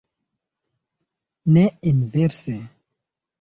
[1.45, 2.57] Ne inverse.